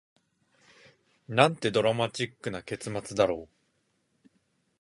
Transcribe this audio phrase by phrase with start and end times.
[1.29, 3.47] なんてドラマチックな結末だろ
[4.25, 4.29] う